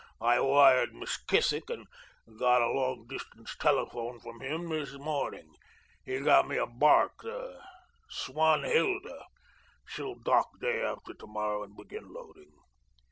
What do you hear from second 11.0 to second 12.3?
to morrow, and begin